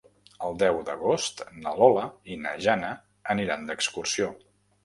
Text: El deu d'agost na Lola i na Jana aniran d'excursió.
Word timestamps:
El 0.45 0.55
deu 0.61 0.77
d'agost 0.87 1.43
na 1.65 1.75
Lola 1.81 2.07
i 2.31 2.39
na 2.47 2.57
Jana 2.69 2.91
aniran 3.35 3.69
d'excursió. 3.69 4.33